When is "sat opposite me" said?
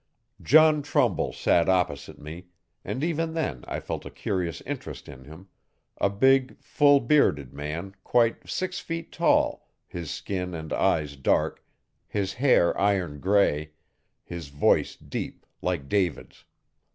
1.31-2.47